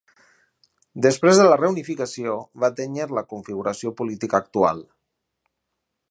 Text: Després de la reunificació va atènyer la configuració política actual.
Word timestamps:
Després 1.05 1.41
de 1.41 1.43
la 1.49 1.57
reunificació 1.59 2.33
va 2.63 2.69
atènyer 2.73 3.07
la 3.17 3.25
configuració 3.33 3.93
política 4.01 4.39
actual. 4.45 4.81